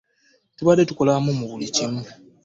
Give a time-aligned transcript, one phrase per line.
[0.57, 2.01] Tubadde tukolera wamu mu buli kimu.